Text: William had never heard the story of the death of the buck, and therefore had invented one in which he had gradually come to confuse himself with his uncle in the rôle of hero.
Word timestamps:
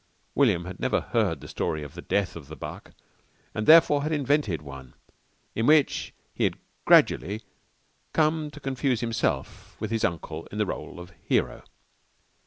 William 0.33 0.65
had 0.65 0.79
never 0.79 0.99
heard 1.01 1.41
the 1.41 1.47
story 1.47 1.83
of 1.83 1.93
the 1.93 2.01
death 2.01 2.35
of 2.35 2.47
the 2.47 2.55
buck, 2.55 2.89
and 3.53 3.67
therefore 3.67 4.01
had 4.01 4.11
invented 4.11 4.59
one 4.63 4.95
in 5.53 5.67
which 5.67 6.11
he 6.33 6.43
had 6.43 6.57
gradually 6.85 7.43
come 8.11 8.49
to 8.49 8.59
confuse 8.59 9.01
himself 9.01 9.77
with 9.79 9.91
his 9.91 10.03
uncle 10.03 10.47
in 10.47 10.57
the 10.57 10.65
rôle 10.65 10.97
of 10.97 11.11
hero. 11.27 11.63